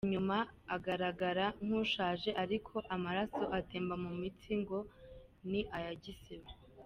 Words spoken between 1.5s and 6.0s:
nk’ushaje ariko amaraso atemba mu mitsi ngo ni aya